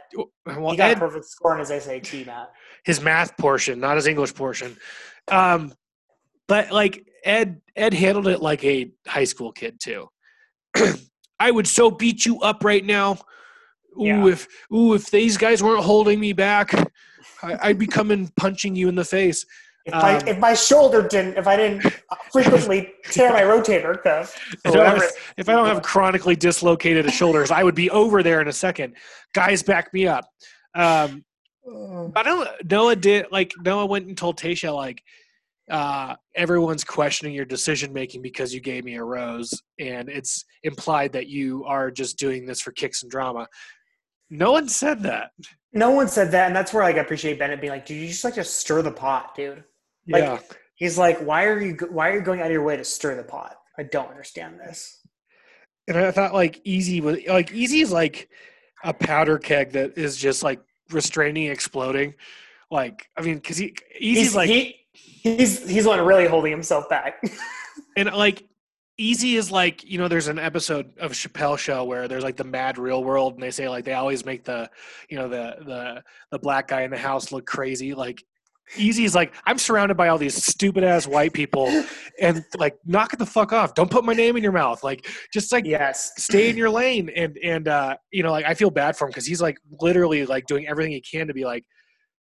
[0.45, 2.51] well, he got Ed, perfect score in his SAT, Matt.
[2.85, 4.75] his math portion, not his English portion.
[5.31, 5.73] Um,
[6.47, 10.09] but like Ed, Ed handled it like a high school kid too.
[11.39, 13.13] I would so beat you up right now.
[13.99, 14.27] Ooh, Yeah.
[14.27, 16.73] if ooh, if these guys weren't holding me back,
[17.41, 19.45] I, I'd be coming punching you in the face.
[19.85, 21.81] If my Um, if my shoulder didn't, if I didn't
[22.31, 25.01] frequently tear my rotator cuff, If I, don't whatever.
[25.01, 28.53] have, if I don't have chronically dislocated shoulders, I would be over there in a
[28.53, 28.95] second.
[29.33, 30.25] Guys, back me up.
[30.73, 31.25] Um,
[32.15, 32.47] I don't.
[32.69, 35.01] Noah did like Noah went and told Tayshia like,
[35.69, 41.11] uh, everyone's questioning your decision making because you gave me a rose, and it's implied
[41.13, 43.47] that you are just doing this for kicks and drama.
[44.29, 45.31] No one said that.
[45.73, 48.07] No one said that, and that's where like I appreciate Bennett being like, "Dude, you
[48.07, 49.63] just like to stir the pot, dude."
[50.07, 50.39] Like, yeah,
[50.75, 51.77] He's like, "Why are you?
[51.89, 54.59] Why are you going out of your way to stir the pot?" I don't understand
[54.59, 54.99] this.
[55.87, 58.29] and I thought like Eazy was like Eazy is like
[58.83, 60.61] a powder keg that is just like
[60.91, 62.15] restraining, exploding.
[62.71, 66.89] Like I mean, because he Eazy's He's like he, he's he's one really holding himself
[66.89, 67.23] back.
[67.95, 68.43] and like
[68.97, 70.07] Easy is like you know.
[70.07, 73.49] There's an episode of Chappelle Show where there's like the Mad Real World, and they
[73.49, 74.69] say like they always make the
[75.09, 77.95] you know the the the black guy in the house look crazy.
[77.95, 78.23] Like
[78.77, 81.67] Eazy is like I'm surrounded by all these stupid ass white people,
[82.19, 83.73] and like knock it the fuck off.
[83.75, 84.83] Don't put my name in your mouth.
[84.83, 86.11] Like just like Yes.
[86.17, 87.09] stay in your lane.
[87.15, 90.25] And and uh, you know like I feel bad for him because he's like literally
[90.25, 91.65] like doing everything he can to be like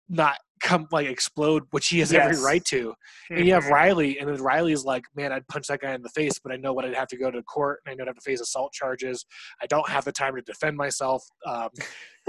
[0.09, 2.93] not come like explode, which he has every right to.
[3.29, 3.71] And you have Mhm.
[3.71, 6.57] Riley, and then Riley's like, "Man, I'd punch that guy in the face, but I
[6.57, 8.39] know what I'd have to go to court, and I know I'd have to face
[8.39, 9.25] assault charges.
[9.61, 11.23] I don't have the time to defend myself.
[11.45, 11.69] Um,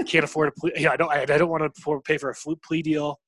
[0.05, 0.71] can't afford a plea.
[0.75, 1.11] You know, I don't.
[1.11, 3.19] I, I don't want to pay for a flu- plea deal.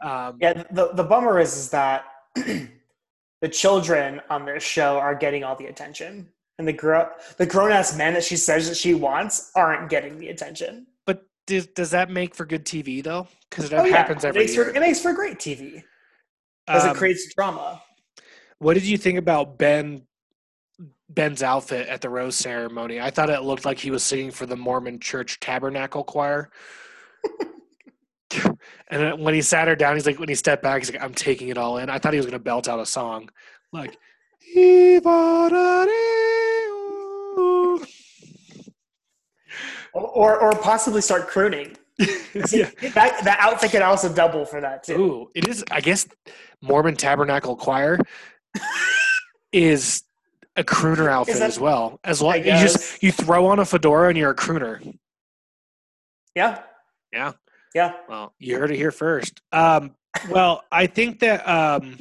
[0.00, 2.04] Um, Yeah, the the bummer is is that
[2.34, 6.28] the children on this show are getting all the attention,
[6.58, 7.06] and the grown
[7.38, 10.86] the grown ass men that she says that she wants aren't getting the attention.
[11.06, 13.28] But does, does that make for good TV though?
[13.50, 14.64] Because it Oh, yeah, happens it every makes year.
[14.66, 15.82] For, it makes for great TV
[16.66, 17.82] because Um, it creates drama.
[18.58, 20.06] What did you think about Ben
[21.10, 23.00] Ben's outfit at the rose ceremony?
[23.00, 26.50] I thought it looked like he was singing for the Mormon Church Tabernacle Choir.
[28.88, 31.02] and then when he sat her down, he's like, when he stepped back, he's like,
[31.02, 33.28] "I'm taking it all in." I thought he was going to belt out a song,
[33.72, 33.96] like.
[39.92, 41.76] Or, or or possibly start crooning.
[41.98, 42.70] yeah.
[42.94, 45.00] That that outfit could also double for that too.
[45.00, 45.64] Ooh, it is.
[45.70, 46.06] I guess
[46.60, 47.98] Mormon Tabernacle Choir
[49.52, 50.02] is
[50.56, 52.00] a crooner outfit that- as well.
[52.04, 54.96] As long you just you throw on a fedora and you're a crooner.
[56.34, 56.62] Yeah.
[57.12, 57.32] Yeah.
[57.74, 57.92] Yeah.
[58.08, 59.40] Well, you heard it here first.
[59.52, 59.94] Um,
[60.30, 61.96] well, I think that um,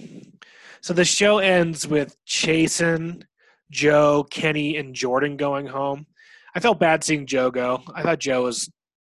[0.82, 3.24] so the show ends with Chasen,
[3.72, 6.06] Joe, Kenny, and Jordan going home.
[6.56, 7.82] I felt bad seeing Joe go.
[7.96, 8.72] I thought Joe was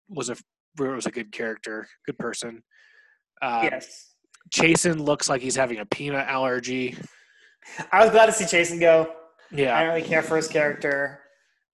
[0.08, 0.36] was a
[0.78, 2.62] was a good character, good person.
[3.40, 4.14] Um, yes.
[4.52, 6.96] Chasen looks like he's having a peanut allergy.
[7.92, 9.12] I was glad to see Jason go.
[9.52, 11.20] I Yeah, don't really care for his character.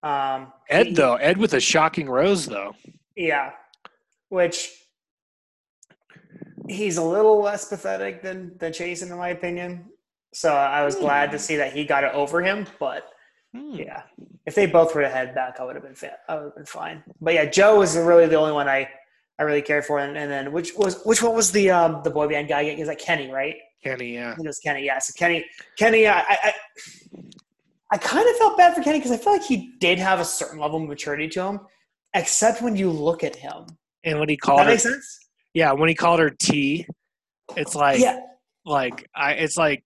[0.03, 2.75] Um, Ed he- though, Ed with a shocking rose though.
[3.17, 3.53] Yeah.
[4.29, 4.71] Which
[6.69, 9.87] he's a little less pathetic than than Jason, in my opinion.
[10.33, 12.67] So I was glad to see that he got it over him.
[12.79, 13.09] But
[13.55, 13.75] Hmm.
[13.77, 14.03] yeah,
[14.47, 16.57] if they both were to head back, I would have been fa- I would have
[16.57, 17.05] been fine.
[17.21, 18.89] But yeah, Joe was really the only one I
[19.39, 20.01] I really cared for.
[20.01, 22.63] And, and then which was which one was the um the boy band guy?
[22.63, 23.31] Is that Kenny?
[23.31, 23.55] Right?
[23.83, 24.33] Kenny, yeah.
[24.33, 24.85] It was Kenny.
[24.85, 24.99] Yeah.
[24.99, 25.45] So Kenny,
[25.79, 26.53] Kenny, I, I, I,
[27.93, 30.25] I kind of felt bad for Kenny because I feel like he did have a
[30.25, 31.61] certain level of maturity to him,
[32.15, 33.67] except when you look at him.
[34.05, 35.19] And when he called that her, make sense?
[35.55, 36.87] yeah, when he called her T,
[37.57, 38.21] it's like, yeah.
[38.65, 39.85] like I, it's like,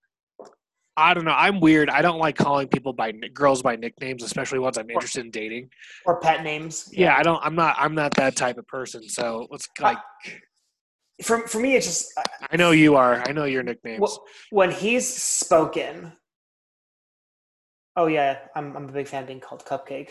[0.99, 1.35] I don't know.
[1.37, 1.89] I'm weird.
[1.89, 5.71] I don't like calling people by girls by nicknames, especially ones I'm interested in dating.
[6.05, 6.91] Or pet names.
[6.93, 7.41] Yeah, I don't.
[7.45, 7.77] I'm not.
[7.79, 9.09] I'm not that type of person.
[9.09, 9.99] So let's like.
[11.23, 13.23] For, for me, it's just uh, I know you are.
[13.29, 14.01] I know your nicknames.
[14.01, 16.13] Well- when he's spoken.
[17.97, 20.11] Oh yeah, I'm, I'm a big fan of being called Cupcake.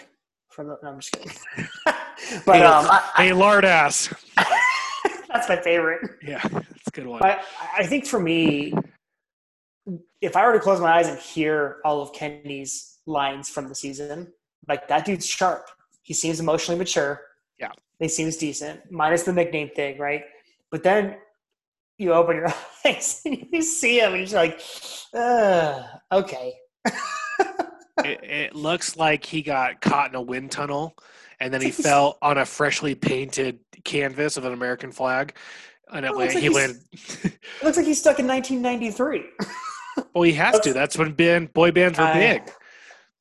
[0.49, 1.31] From the, no, I'm just kidding.
[2.45, 4.13] but Hey, um, I, hey, lard ass.
[5.27, 6.01] That's my favorite.
[6.23, 7.19] Yeah, that's a good one.
[7.19, 7.43] But
[7.77, 8.73] I think for me,
[10.21, 13.75] if I were to close my eyes and hear all of Kenny's lines from the
[13.75, 14.31] season,
[14.67, 15.69] like that dude's sharp.
[16.01, 17.21] He seems emotionally mature.
[17.59, 17.71] Yeah.
[17.99, 20.23] He seems decent, minus the nickname thing, right?
[20.71, 21.17] But then
[21.97, 22.53] you open your
[22.85, 26.53] eyes and you see him and you're just like, uh, okay.
[27.99, 30.95] it, it looks like he got caught in a wind tunnel
[31.39, 35.35] and then he fell on a freshly painted canvas of an American flag.
[35.91, 36.81] And it looks like he landed.
[36.91, 39.25] It looks like he's stuck in 1993.
[40.13, 40.73] well, he has to.
[40.73, 42.51] That's when band, boy bands were I- big.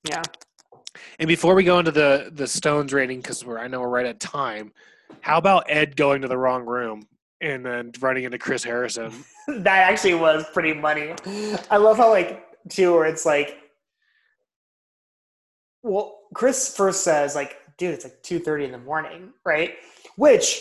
[0.08, 0.22] Yeah.
[1.18, 4.06] And before we go into the the Stones rating, because we're I know we're right
[4.06, 4.72] at time.
[5.20, 7.06] How about Ed going to the wrong room
[7.40, 9.12] and then running into Chris Harrison?
[9.48, 11.14] that actually was pretty funny.
[11.70, 13.58] I love how like too where it's like
[15.87, 19.75] well Chris first says like dude it's like 2:30 in the morning, right?
[20.16, 20.61] Which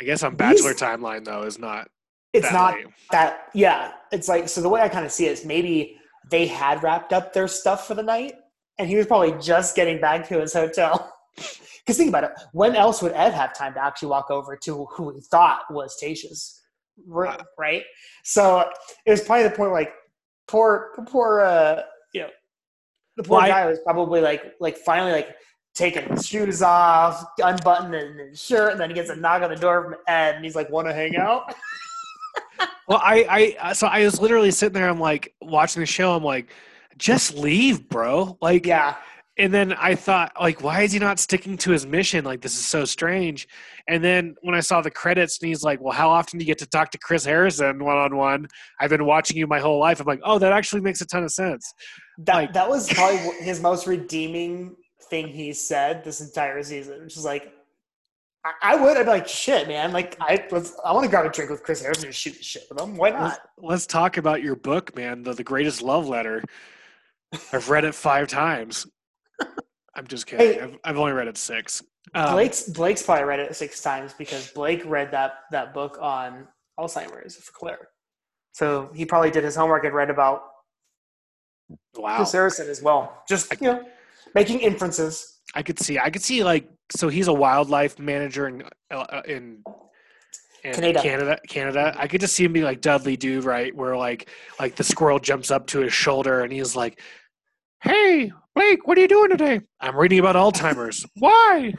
[0.00, 1.88] I guess on Bachelor timeline though is not.
[2.32, 2.86] it's that not late.
[3.10, 5.98] that yeah, it's like so the way I kind of see it is maybe
[6.30, 8.34] they had wrapped up their stuff for the night
[8.78, 11.12] and he was probably just getting back to his hotel.
[11.86, 14.86] Cuz think about it, when else would Ed have time to actually walk over to
[14.86, 16.60] who he thought was Tayshia's
[17.06, 17.82] room, right?
[18.24, 18.68] So
[19.04, 19.92] it was probably the point like
[20.46, 21.82] poor poor uh
[23.16, 25.28] the poor Well, I- guy was probably like like finally like
[25.74, 29.56] taking his shoes off, unbuttoning his shirt, and then he gets a knock on the
[29.56, 31.54] door from Ed and he's like, Wanna hang out?
[32.88, 34.88] Well, I, I, uh, so I was literally sitting there.
[34.88, 36.14] I'm like watching the show.
[36.16, 36.50] I'm like,
[36.98, 38.36] just leave, bro.
[38.42, 38.96] Like, Yeah.
[39.38, 42.24] And then I thought, like, why is he not sticking to his mission?
[42.24, 43.48] Like, this is so strange.
[43.88, 46.46] And then when I saw the credits, and he's like, "Well, how often do you
[46.46, 48.46] get to talk to Chris Harrison one on one?"
[48.80, 50.00] I've been watching you my whole life.
[50.00, 51.72] I'm like, "Oh, that actually makes a ton of sense."
[52.18, 54.76] That Like- that was probably his most redeeming
[55.08, 57.52] thing he said this entire season, which is like,
[58.44, 58.96] I, I would.
[58.96, 59.92] I'd be like, shit, man.
[59.92, 60.74] Like, I let's.
[60.84, 62.96] I want to grab a drink with Chris Harrison and shoot the shit with him.
[62.96, 63.40] Why Let's, not?
[63.58, 65.22] let's talk about your book, man.
[65.22, 66.42] The, the greatest love letter.
[67.52, 68.86] I've read it five times.
[69.94, 70.54] I'm just kidding.
[70.54, 70.60] Hey.
[70.60, 71.82] I've, I've only read it six.
[72.14, 76.46] Um, Blake's Blake's probably read it six times because Blake read that that book on
[76.78, 77.88] Alzheimer's for Claire.
[78.52, 80.42] So he probably did his homework and read about
[81.96, 82.24] wow.
[82.24, 83.22] Harrison as well.
[83.28, 83.84] Just you know,
[84.34, 85.40] making inferences.
[85.54, 85.98] I could see.
[85.98, 87.08] I could see like so.
[87.08, 89.62] He's a wildlife manager in uh, in,
[90.64, 91.02] in Canada.
[91.02, 91.40] Canada.
[91.48, 91.94] Canada.
[91.96, 95.18] I could just see him be like Dudley Do right, where like like the squirrel
[95.18, 97.00] jumps up to his shoulder and he's like,
[97.82, 99.60] "Hey, Blake, what are you doing today?
[99.80, 101.06] I'm reading about Alzheimer's.
[101.18, 101.72] Why?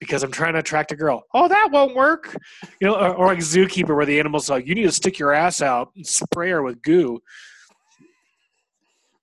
[0.00, 1.22] Because I'm trying to attract a girl.
[1.32, 2.36] Oh, that won't work.
[2.80, 5.32] You know, or, or like Zookeeper, where the animal's like, you need to stick your
[5.32, 7.20] ass out and spray her with goo.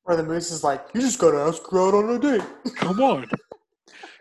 [0.06, 2.48] Or the moose is like, you just gotta ask her out on a date.
[2.76, 3.30] Come on.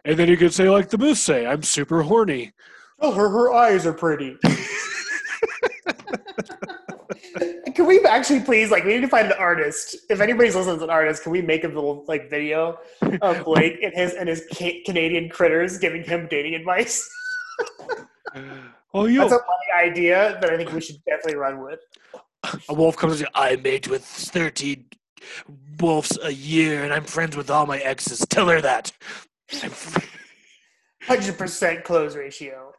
[0.04, 2.52] And then you could say like the moose say, I'm super horny.
[3.00, 4.36] Tell her her eyes are pretty.
[7.78, 9.94] can we actually please like we need to find an artist?
[10.10, 12.80] If anybody's listening to an artist, can we make a little like video
[13.22, 17.08] of Blake and his and his ca- Canadian critters giving him dating advice?
[18.94, 21.80] Oh, you That's a funny idea that I think we should definitely run with.
[22.70, 24.86] a wolf comes and I mate with 13
[25.78, 28.20] wolves a year and I'm friends with all my exes.
[28.30, 28.92] Tell her that.
[31.02, 32.72] Hundred percent close ratio.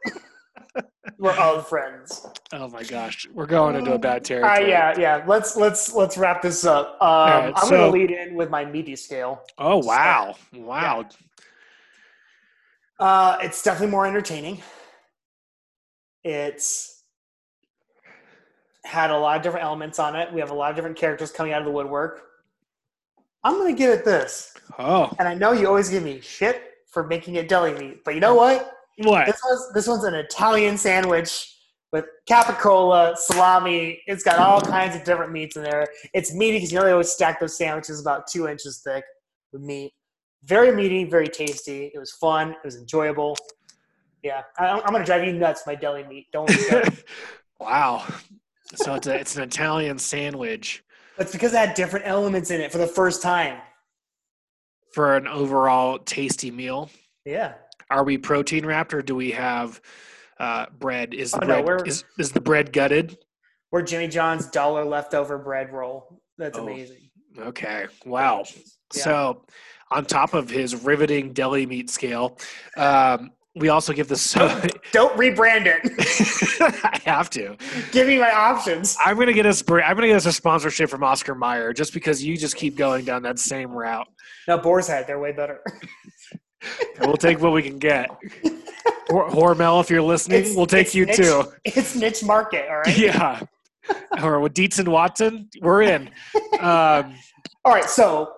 [1.20, 2.26] We're all friends.
[2.54, 3.28] oh my gosh.
[3.34, 4.70] We're going into a bad Uh, territory.
[4.70, 5.22] yeah, yeah.
[5.26, 6.96] Let's let's let's wrap this up.
[7.02, 9.42] Um, right, I'm so- gonna lead in with my meaty scale.
[9.58, 10.34] Oh, wow.
[10.54, 11.04] Wow.
[12.98, 14.62] Uh, it's definitely more entertaining.
[16.24, 17.02] It's
[18.84, 20.32] had a lot of different elements on it.
[20.32, 22.22] We have a lot of different characters coming out of the woodwork.
[23.44, 27.06] I'm gonna give it this, Oh, and I know you always give me shit for
[27.06, 28.70] making it deli meat, but you know what?
[29.02, 29.26] What?
[29.26, 31.54] This was this one's an Italian sandwich
[31.92, 34.00] with capicola, salami.
[34.06, 35.86] It's got all kinds of different meats in there.
[36.14, 39.04] It's meaty because you know they always stack those sandwiches about two inches thick
[39.52, 39.92] with meat.
[40.44, 41.90] Very meaty, very tasty.
[41.94, 42.52] It was fun.
[42.52, 43.36] It was enjoyable.
[44.22, 45.62] Yeah, I, I'm gonna drive you nuts.
[45.66, 46.26] My deli meat.
[46.32, 46.50] Don't.
[47.60, 48.04] wow.
[48.74, 50.84] So it's a, it's an Italian sandwich
[51.18, 53.60] It's because it had different elements in it for the first time.
[54.92, 56.88] for an overall tasty meal.
[57.24, 57.54] Yeah.
[57.90, 59.80] Are we protein wrapped or do we have
[60.38, 61.12] uh, bread?
[61.12, 63.18] Is the Oh, no, bread we're- is, is the bread gutted?
[63.72, 66.20] We're Jimmy John's dollar leftover bread roll.
[66.38, 67.10] That's Oh, amazing.
[67.38, 67.86] Okay.
[68.04, 68.44] Wow.
[68.94, 69.02] Yeah.
[69.02, 69.44] So,
[69.92, 72.36] on top of his riveting deli meat scale,
[72.76, 74.46] um, we also give the so.
[74.92, 76.80] Don't rebrand it.
[76.84, 77.56] I have to.
[77.92, 78.96] Give me my options.
[79.04, 79.62] I'm gonna get us.
[79.68, 83.04] I'm gonna get us a sponsorship from Oscar Mayer just because you just keep going
[83.04, 84.06] down that same route.
[84.48, 85.06] No, Boar's Head.
[85.06, 85.60] They're way better.
[87.00, 88.10] We'll take what we can get.
[89.08, 91.16] Hor- Hormel, if you're listening, It's- we'll take you niche.
[91.16, 91.44] too.
[91.64, 92.96] It's niche market, all right?
[92.98, 93.40] Yeah.
[94.22, 96.10] or with Dietz and Watson, we're in.
[96.60, 97.14] Um,
[97.64, 98.32] All right, so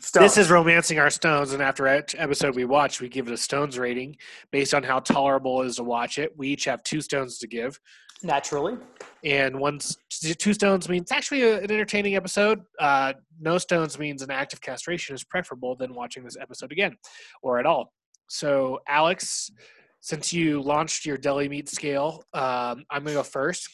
[0.00, 0.34] Stones.
[0.34, 3.36] This is romancing our stones, and after each episode we watch, we give it a
[3.36, 4.16] stones rating
[4.52, 6.32] based on how tolerable it is to watch it.
[6.36, 7.80] We each have two stones to give,
[8.22, 8.76] naturally.
[9.24, 9.78] and one
[10.38, 12.62] two stones means actually a, an entertaining episode.
[12.78, 16.96] Uh, no stones means an active castration is preferable than watching this episode again,
[17.42, 17.92] or at all.
[18.28, 19.50] So, Alex,
[20.00, 23.68] since you launched your deli meat scale, um, I'm gonna go first.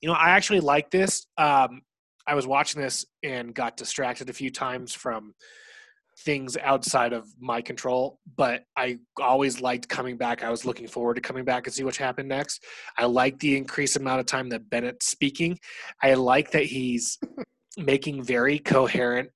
[0.00, 1.26] You know, I actually like this.
[1.36, 1.82] Um,
[2.26, 5.34] I was watching this and got distracted a few times from
[6.24, 10.42] things outside of my control, but I always liked coming back.
[10.42, 12.64] I was looking forward to coming back and see what happened next.
[12.98, 15.58] I like the increased amount of time that Bennett's speaking.
[16.02, 17.18] I like that he's
[17.78, 19.30] making very coherent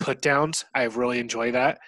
[0.00, 0.64] put downs.
[0.74, 1.78] I really enjoy that.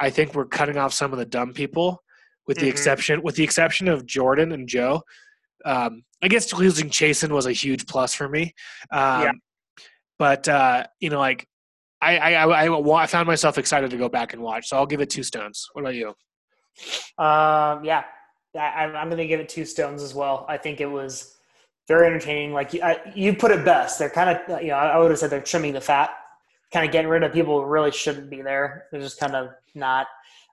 [0.00, 2.02] I think we're cutting off some of the dumb people,
[2.46, 2.70] with the Mhm.
[2.70, 5.02] exception with the exception of Jordan and Joe.
[5.64, 8.54] Um, I guess losing Chasen was a huge plus for me.
[8.90, 9.32] Um, Yeah.
[10.18, 11.46] But uh, you know, like
[12.00, 14.68] I, I, I, I, found myself excited to go back and watch.
[14.68, 15.68] So I'll give it two stones.
[15.72, 16.08] What about you?
[17.18, 18.04] Um, yeah,
[18.54, 20.44] I, I'm going to give it two stones as well.
[20.48, 21.36] I think it was
[21.88, 22.52] very entertaining.
[22.52, 23.98] Like you, I, you put it best.
[23.98, 26.10] They're kind of, you know, I would have said they're trimming the fat,
[26.72, 28.86] kind of getting rid of people who really shouldn't be there.
[28.90, 30.06] They're just kind of not.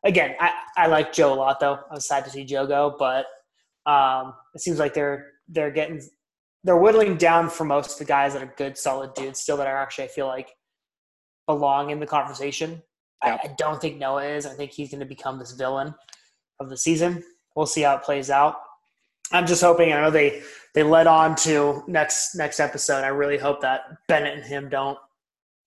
[0.03, 1.79] Again, I, I like Joe a lot though.
[1.89, 3.25] I was sad to see Joe go, but
[3.85, 6.01] um, it seems like they're they're getting
[6.63, 9.67] they're whittling down for most of the guys that are good, solid dudes still that
[9.67, 10.49] are actually I feel like
[11.55, 12.81] belong in the conversation.
[13.23, 13.37] Yeah.
[13.43, 14.45] I, I don't think Noah is.
[14.45, 15.93] I think he's going to become this villain
[16.59, 17.23] of the season.
[17.55, 18.55] We'll see how it plays out.
[19.31, 19.93] I'm just hoping.
[19.93, 20.41] I know they
[20.73, 23.03] they led on to next next episode.
[23.03, 24.97] I really hope that Bennett and him don't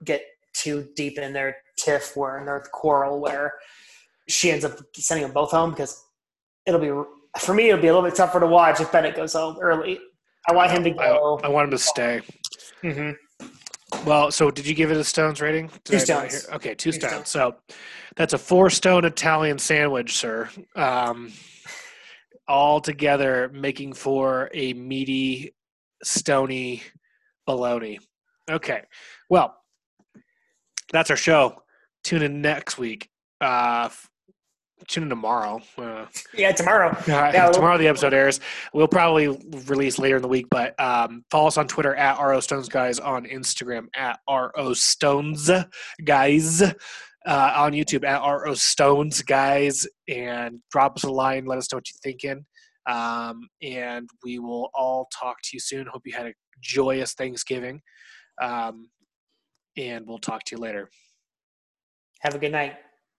[0.04, 0.22] get
[0.54, 3.54] too deep in their tiff where in their quarrel where
[4.28, 6.02] she ends up sending them both home because
[6.66, 6.92] it'll be
[7.38, 9.98] for me it'll be a little bit tougher to watch if Bennett goes home early.
[10.48, 11.40] I want him to go.
[11.42, 12.20] I, I want him to stay.
[12.82, 13.10] hmm
[14.04, 15.68] Well, so did you give it a stones rating?
[15.68, 16.46] Did Two stones.
[16.52, 17.30] Okay, two, Two stones.
[17.30, 17.56] So
[18.16, 20.50] that's a four stone Italian sandwich, sir.
[20.76, 21.32] Um,
[22.46, 25.54] all together making for a meaty,
[26.02, 26.82] stony
[27.48, 27.98] baloney.
[28.50, 28.82] Okay.
[29.30, 29.56] Well,
[30.92, 31.62] that's our show.
[32.02, 33.08] Tune in next week.
[33.40, 33.88] Uh,
[34.88, 35.60] tune in tomorrow.
[35.76, 36.90] Uh, Yeah, tomorrow.
[36.90, 38.40] uh, Yeah, tomorrow the episode airs.
[38.72, 39.28] We'll probably
[39.66, 42.98] release later in the week, but um, follow us on Twitter at RO Stones Guys,
[42.98, 45.50] on Instagram at RO Stones
[46.04, 46.72] Guys, uh,
[47.56, 51.44] on YouTube at RO Stones Guys, and drop us a line.
[51.46, 52.44] Let us know what you're thinking.
[52.86, 55.86] Um, and we will all talk to you soon.
[55.86, 57.80] Hope you had a joyous Thanksgiving.
[58.42, 58.90] Um,
[59.76, 60.90] and we'll talk to you later.
[62.20, 62.74] Have a good night.